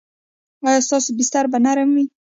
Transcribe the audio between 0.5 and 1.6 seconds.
ایا ستاسو بستره به